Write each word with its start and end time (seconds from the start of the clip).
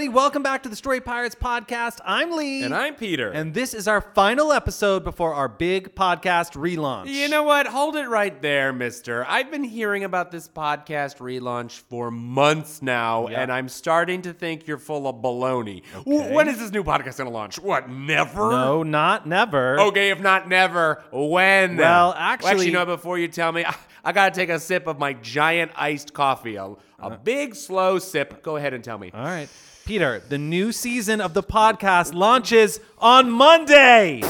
Everybody, 0.00 0.16
welcome 0.16 0.42
back 0.42 0.62
to 0.62 0.68
the 0.70 0.76
Story 0.76 0.98
Pirates 1.02 1.34
podcast. 1.34 1.98
I'm 2.06 2.30
Lee. 2.32 2.62
And 2.62 2.74
I'm 2.74 2.94
Peter. 2.94 3.30
And 3.32 3.52
this 3.52 3.74
is 3.74 3.86
our 3.86 4.00
final 4.00 4.50
episode 4.50 5.04
before 5.04 5.34
our 5.34 5.46
big 5.46 5.94
podcast 5.94 6.52
relaunch. 6.52 7.08
you 7.08 7.28
know 7.28 7.42
what? 7.42 7.66
Hold 7.66 7.96
it 7.96 8.08
right 8.08 8.40
there, 8.40 8.72
mister. 8.72 9.26
I've 9.28 9.50
been 9.50 9.62
hearing 9.62 10.02
about 10.04 10.30
this 10.30 10.48
podcast 10.48 11.18
relaunch 11.18 11.80
for 11.90 12.10
months 12.10 12.80
now, 12.80 13.28
Yeah. 13.28 13.42
and 13.42 13.52
I'm 13.52 13.68
starting 13.68 14.22
to 14.22 14.32
think 14.32 14.66
you're 14.66 14.78
full 14.78 15.06
of 15.06 15.16
baloney. 15.16 15.82
W- 16.06 16.32
When 16.34 16.48
is 16.48 16.58
this 16.58 16.70
new 16.72 16.82
podcast 16.82 17.18
going 17.18 17.28
to 17.28 17.34
launch? 17.36 17.58
What, 17.58 17.90
never? 17.90 18.50
No, 18.52 18.82
not 18.82 19.26
never. 19.28 19.78
Okay, 19.80 20.08
if 20.08 20.18
not 20.20 20.48
never, 20.48 21.04
when? 21.12 21.76
Well, 21.76 22.14
actually- 22.16 22.64
you 22.68 22.72
know, 22.72 22.86
before 22.86 23.18
you 23.18 23.28
tell 23.28 23.52
me, 23.52 23.66
I, 24.04 24.12
got 24.12 24.32
to 24.34 24.40
take 24.40 24.48
a 24.48 24.58
sip 24.58 24.86
of 24.86 24.98
my 24.98 25.12
giant 25.14 25.72
iced 25.76 26.12
coffee. 26.14 26.56
A, 26.56 26.64
a 26.64 26.76
Uh. 27.00 27.16
big, 27.16 27.54
slow 27.54 27.98
sip. 27.98 28.42
Go 28.42 28.56
ahead 28.56 28.74
and 28.74 28.82
tell 28.84 28.98
me. 28.98 29.10
All 29.14 29.22
right. 29.24 29.48
Peter, 29.84 30.22
the 30.28 30.38
new 30.38 30.72
season 30.72 31.20
of 31.20 31.34
the 31.34 31.42
podcast 31.42 32.14
launches 32.14 32.80
on 32.98 33.30
Monday. 33.30 34.20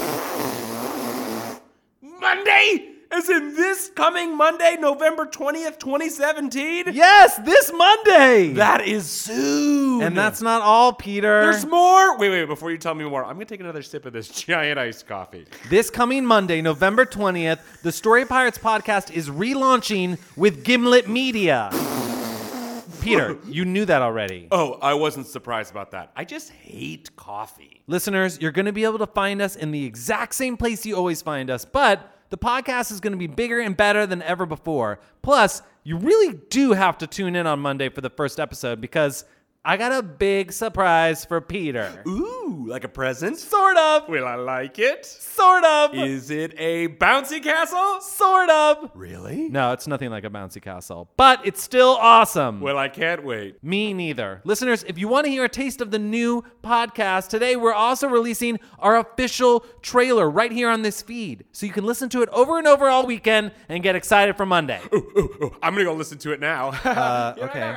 Monday? 2.02 2.86
As 3.12 3.28
in 3.28 3.56
this 3.56 3.90
coming 3.96 4.36
Monday, 4.36 4.76
November 4.78 5.26
20th, 5.26 5.80
2017? 5.80 6.86
Yes, 6.92 7.36
this 7.38 7.72
Monday. 7.74 8.52
That 8.52 8.86
is 8.86 9.10
soon. 9.10 10.00
and 10.00 10.16
that's 10.16 10.40
not 10.40 10.62
all, 10.62 10.92
Peter. 10.92 11.42
There's 11.42 11.66
more. 11.66 12.16
Wait, 12.18 12.30
wait. 12.30 12.44
Before 12.44 12.70
you 12.70 12.78
tell 12.78 12.94
me 12.94 13.04
more, 13.04 13.24
I'm 13.24 13.32
gonna 13.34 13.46
take 13.46 13.58
another 13.58 13.82
sip 13.82 14.06
of 14.06 14.12
this 14.12 14.28
giant 14.46 14.78
iced 14.78 15.08
coffee. 15.08 15.46
This 15.68 15.90
coming 15.90 16.24
Monday, 16.24 16.62
November 16.62 17.04
20th, 17.04 17.58
the 17.82 17.90
Story 17.90 18.24
Pirates 18.24 18.58
podcast 18.58 19.10
is 19.12 19.28
relaunching 19.28 20.16
with 20.36 20.62
Gimlet 20.62 21.08
Media. 21.08 21.68
Peter, 23.00 23.38
you 23.46 23.64
knew 23.64 23.86
that 23.86 24.02
already. 24.02 24.46
Oh, 24.52 24.74
I 24.82 24.94
wasn't 24.94 25.26
surprised 25.26 25.70
about 25.72 25.90
that. 25.92 26.12
I 26.14 26.24
just 26.24 26.50
hate 26.50 27.16
coffee. 27.16 27.80
Listeners, 27.86 28.38
you're 28.40 28.52
going 28.52 28.66
to 28.66 28.72
be 28.72 28.84
able 28.84 28.98
to 28.98 29.06
find 29.06 29.40
us 29.40 29.56
in 29.56 29.70
the 29.70 29.84
exact 29.86 30.34
same 30.34 30.56
place 30.58 30.84
you 30.84 30.94
always 30.96 31.22
find 31.22 31.48
us, 31.48 31.64
but 31.64 32.12
the 32.30 32.38
podcast 32.38 32.90
is 32.90 33.00
going 33.00 33.12
to 33.12 33.18
be 33.18 33.26
bigger 33.26 33.60
and 33.60 33.76
better 33.76 34.06
than 34.06 34.22
ever 34.22 34.46
before. 34.46 35.00
Plus, 35.22 35.62
you 35.84 35.96
really 35.96 36.40
do 36.50 36.72
have 36.72 36.98
to 36.98 37.06
tune 37.06 37.36
in 37.36 37.46
on 37.46 37.58
Monday 37.58 37.88
for 37.88 38.00
the 38.00 38.10
first 38.10 38.40
episode 38.40 38.80
because 38.80 39.24
I 39.62 39.76
got 39.76 39.92
a 39.92 40.02
big 40.02 40.52
surprise 40.52 41.26
for 41.26 41.38
Peter. 41.42 42.02
Ooh, 42.08 42.64
like 42.66 42.82
a 42.84 42.88
present? 42.88 43.36
Sort 43.36 43.76
of. 43.76 44.08
Will 44.08 44.26
I 44.26 44.36
like 44.36 44.78
it? 44.78 45.04
Sort 45.04 45.62
of. 45.64 45.94
Is 45.94 46.30
it 46.30 46.54
a 46.56 46.88
bouncy 46.88 47.42
castle? 47.42 48.00
Sort 48.00 48.48
of. 48.48 48.90
Really? 48.94 49.50
No, 49.50 49.72
it's 49.72 49.86
nothing 49.86 50.08
like 50.08 50.24
a 50.24 50.30
bouncy 50.30 50.62
castle, 50.62 51.10
but 51.18 51.44
it's 51.46 51.62
still 51.62 51.98
awesome. 52.00 52.62
Well, 52.62 52.78
I 52.78 52.88
can't 52.88 53.22
wait. 53.22 53.62
Me 53.62 53.92
neither. 53.92 54.40
Listeners, 54.44 54.82
if 54.88 54.96
you 54.96 55.08
want 55.08 55.26
to 55.26 55.30
hear 55.30 55.44
a 55.44 55.48
taste 55.48 55.82
of 55.82 55.90
the 55.90 55.98
new 55.98 56.42
podcast, 56.64 57.28
today 57.28 57.54
we're 57.56 57.74
also 57.74 58.08
releasing 58.08 58.58
our 58.78 58.96
official 58.98 59.60
trailer 59.82 60.30
right 60.30 60.52
here 60.52 60.70
on 60.70 60.80
this 60.80 61.02
feed. 61.02 61.44
So 61.52 61.66
you 61.66 61.72
can 61.72 61.84
listen 61.84 62.08
to 62.10 62.22
it 62.22 62.30
over 62.30 62.56
and 62.56 62.66
over 62.66 62.88
all 62.88 63.04
weekend 63.04 63.52
and 63.68 63.82
get 63.82 63.94
excited 63.94 64.38
for 64.38 64.46
Monday. 64.46 64.80
Ooh, 64.94 64.96
ooh, 65.18 65.44
ooh, 65.44 65.56
I'm 65.62 65.74
gonna 65.74 65.84
go 65.84 65.92
listen 65.92 66.16
to 66.18 66.32
it 66.32 66.40
now. 66.40 66.72
Uh, 67.00 67.34
You 67.36 67.42
know, 67.42 67.48
I 67.48 67.50
okay. 67.50 67.76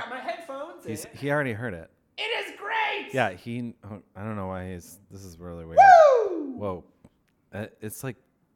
He's, 0.85 1.05
in. 1.05 1.11
he 1.17 1.31
already 1.31 1.53
heard 1.53 1.73
it. 1.73 1.89
It 2.17 2.21
is 2.23 2.53
great. 2.59 3.13
Yeah, 3.13 3.31
he. 3.31 3.73
oh, 3.83 4.01
I 4.15 4.23
don't 4.23 4.35
know 4.35 4.47
why 4.47 4.71
he's. 4.73 4.99
This 5.11 5.23
is 5.23 5.37
really 5.39 5.65
weird. 5.65 5.79
Whoa. 6.29 6.83
Uh, 7.53 7.65
It's 7.81 8.03
like. 8.03 8.15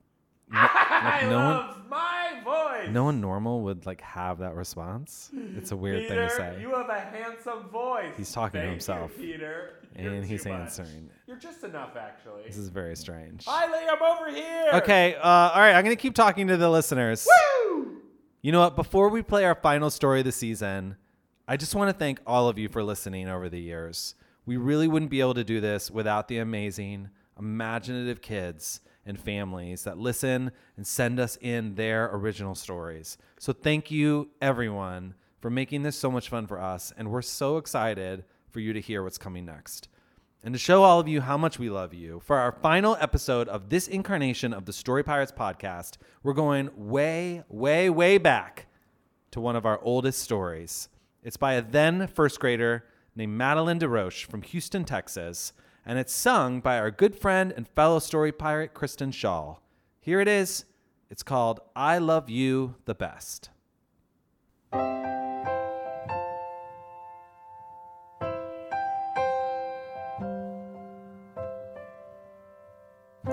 no- 0.51 0.59
I 0.59 1.19
like 1.21 1.29
no 1.29 1.35
one, 1.37 1.45
love 1.45 1.81
my 1.89 2.39
voice. 2.43 2.89
no 2.89 3.03
one 3.03 3.19
normal 3.19 3.61
would 3.63 3.85
like 3.85 3.99
have 4.01 4.39
that 4.39 4.55
response. 4.55 5.29
It's 5.57 5.71
a 5.71 5.75
weird 5.75 6.03
Peter, 6.03 6.29
thing 6.29 6.29
to 6.29 6.35
say. 6.55 6.61
you 6.61 6.73
have 6.73 6.87
a 6.89 6.99
handsome 7.01 7.67
voice. 7.69 8.13
He's 8.15 8.31
talking 8.31 8.53
to 8.53 8.67
Thank 8.67 8.71
himself. 8.71 9.11
You, 9.17 9.33
Peter. 9.33 9.73
You're 9.99 10.13
and 10.13 10.23
too 10.23 10.29
he's 10.29 10.45
much. 10.45 10.53
answering. 10.53 11.09
You're 11.27 11.35
just 11.37 11.63
enough, 11.63 11.97
actually. 11.97 12.43
This 12.47 12.57
is 12.57 12.69
very 12.69 12.95
strange. 12.95 13.43
Hi. 13.45 13.65
I'm 13.65 14.01
over 14.01 14.29
here. 14.31 14.69
Okay, 14.75 15.15
uh, 15.15 15.27
all 15.27 15.59
right, 15.59 15.73
I'm 15.73 15.83
going 15.83 15.95
to 15.95 16.01
keep 16.01 16.13
talking 16.15 16.47
to 16.47 16.55
the 16.57 16.69
listeners. 16.69 17.27
Woo! 17.65 17.97
You 18.41 18.51
know 18.53 18.61
what? 18.61 18.75
Before 18.77 19.09
we 19.09 19.21
play 19.23 19.43
our 19.43 19.55
final 19.55 19.89
story 19.89 20.19
of 20.19 20.25
the 20.25 20.31
season, 20.31 20.95
I 21.49 21.55
just 21.55 21.75
want 21.75 21.87
to 21.87 21.97
thank 21.97 22.19
all 22.27 22.49
of 22.49 22.59
you 22.59 22.67
for 22.67 22.83
listening 22.83 23.29
over 23.29 23.47
the 23.47 23.61
years. 23.61 24.15
We 24.45 24.57
really 24.57 24.89
wouldn't 24.89 25.09
be 25.09 25.21
able 25.21 25.35
to 25.35 25.45
do 25.45 25.61
this 25.61 25.89
without 25.89 26.27
the 26.27 26.39
amazing, 26.39 27.09
imaginative 27.39 28.21
kids 28.21 28.81
and 29.05 29.17
families 29.17 29.85
that 29.85 29.97
listen 29.97 30.51
and 30.75 30.85
send 30.85 31.21
us 31.21 31.37
in 31.39 31.75
their 31.75 32.13
original 32.13 32.53
stories. 32.53 33.17
So 33.39 33.53
thank 33.53 33.89
you, 33.89 34.29
everyone, 34.41 35.13
for 35.39 35.49
making 35.49 35.83
this 35.83 35.95
so 35.95 36.11
much 36.11 36.27
fun 36.27 36.47
for 36.47 36.59
us. 36.59 36.91
And 36.97 37.09
we're 37.09 37.21
so 37.21 37.55
excited 37.55 38.25
for 38.49 38.59
you 38.59 38.73
to 38.73 38.81
hear 38.81 39.01
what's 39.01 39.17
coming 39.17 39.45
next. 39.45 39.87
And 40.43 40.53
to 40.53 40.59
show 40.59 40.83
all 40.83 40.99
of 40.99 41.07
you 41.07 41.21
how 41.21 41.37
much 41.37 41.57
we 41.57 41.69
love 41.69 41.93
you, 41.93 42.19
for 42.25 42.35
our 42.35 42.51
final 42.51 42.97
episode 42.99 43.47
of 43.47 43.69
this 43.69 43.87
incarnation 43.87 44.51
of 44.51 44.65
the 44.65 44.73
Story 44.73 45.01
Pirates 45.01 45.31
podcast, 45.31 45.95
we're 46.23 46.33
going 46.33 46.71
way, 46.75 47.45
way, 47.47 47.89
way 47.89 48.17
back 48.17 48.67
to 49.31 49.39
one 49.39 49.55
of 49.55 49.65
our 49.65 49.79
oldest 49.81 50.21
stories. 50.21 50.89
It's 51.27 51.35
by 51.35 51.55
a 51.55 51.61
then 51.61 52.07
first 52.07 52.39
grader 52.39 52.85
named 53.13 53.33
Madeline 53.33 53.79
DeRoche 53.79 54.23
from 54.23 54.43
Houston, 54.43 54.85
Texas, 54.85 55.51
and 55.85 55.99
it's 55.99 56.13
sung 56.13 56.61
by 56.61 56.79
our 56.79 56.89
good 56.89 57.17
friend 57.17 57.53
and 57.57 57.67
fellow 57.67 57.99
story 57.99 58.31
pirate, 58.31 58.73
Kristen 58.73 59.11
Schaal. 59.11 59.57
Here 59.99 60.21
it 60.21 60.29
is. 60.29 60.63
It's 61.09 61.23
called 61.23 61.59
I 61.75 61.97
Love 61.97 62.29
You 62.29 62.75
the 62.85 62.95
Best. 62.95 63.49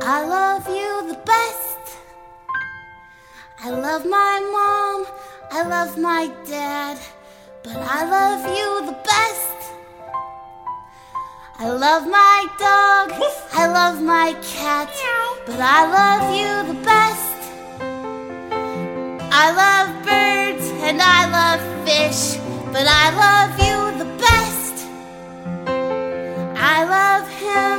I 0.00 0.26
love 0.26 0.66
you 0.66 1.12
the 1.12 1.20
best. 1.24 1.98
I 3.60 3.70
love 3.70 4.04
my 4.04 4.40
mom. 4.52 5.06
I 5.52 5.62
love 5.68 5.96
my 5.96 6.26
dad. 6.44 6.98
Love 11.84 12.06
my 12.06 12.40
dog. 12.58 13.06
I 13.52 13.66
love 13.66 14.00
my 14.00 14.32
cat. 14.54 14.88
But 15.46 15.60
I 15.60 15.80
love 15.98 16.24
you 16.38 16.52
the 16.72 16.78
best. 16.92 17.40
I 19.42 19.46
love 19.62 19.88
birds 20.08 20.66
and 20.86 20.98
I 21.18 21.20
love 21.38 21.62
fish. 21.86 22.22
But 22.74 22.86
I 23.02 23.06
love 23.24 23.52
you 23.66 23.78
the 24.02 24.10
best. 24.26 24.76
I 26.74 26.76
love 26.96 27.26
him 27.44 27.78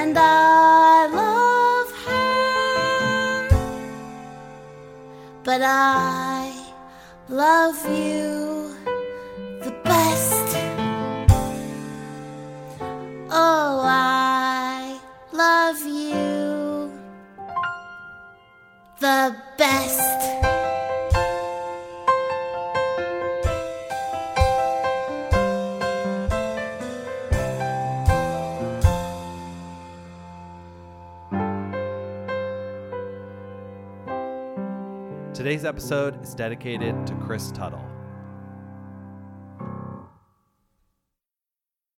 and 0.00 0.14
I 0.18 1.06
love 1.20 1.88
her. 2.06 3.48
But 5.48 5.62
I 5.62 6.52
love 7.30 7.78
you 8.02 8.76
the 9.64 9.72
best. 9.84 10.67
You 15.84 16.90
the 19.00 19.36
best. 19.56 19.98
Today's 35.34 35.64
episode 35.64 36.22
is 36.22 36.34
dedicated 36.34 37.06
to 37.06 37.14
Chris 37.16 37.50
Tuttle. 37.50 37.87